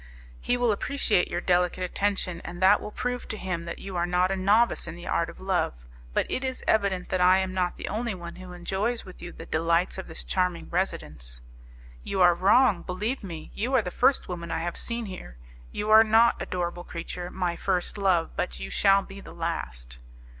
[0.39, 4.07] "He will appreciate your delicate attention, and that will prove to him that you are
[4.07, 5.85] not a novice in the art of love.
[6.15, 9.31] But it is evident that I am not the only one who enjoys with you
[9.31, 11.41] the delights of this charming residence."
[12.03, 15.37] "You are wrong, believe me: you are the first woman I have seen here.
[15.71, 19.99] You are not, adorable creature, my first love, but you shall be the last."